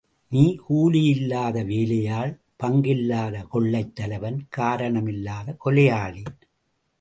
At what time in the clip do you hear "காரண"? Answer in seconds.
4.49-5.01